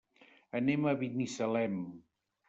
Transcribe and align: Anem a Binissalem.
Anem 0.59 0.87
a 0.91 0.93
Binissalem. 1.01 1.77